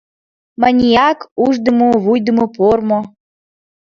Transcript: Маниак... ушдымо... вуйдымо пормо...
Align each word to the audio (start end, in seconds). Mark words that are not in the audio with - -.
Маниак... 0.61 1.19
ушдымо... 1.45 1.89
вуйдымо 2.03 2.45
пормо... 2.55 2.99